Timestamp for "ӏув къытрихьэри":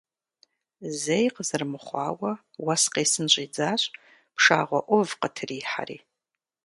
4.87-5.97